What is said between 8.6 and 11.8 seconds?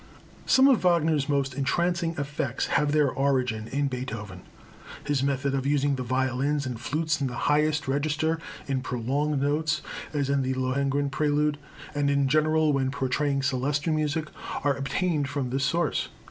in prolonged notes, as in the Lohengrin Prelude,